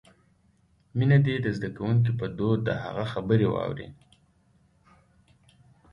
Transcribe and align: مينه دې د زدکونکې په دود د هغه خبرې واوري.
مينه 0.97 1.17
دې 1.25 1.35
د 1.41 1.47
زدکونکې 1.57 2.11
په 2.19 2.25
دود 2.37 2.59
د 2.67 2.69
هغه 2.83 3.05
خبرې 3.13 3.47
واوري. 3.49 3.87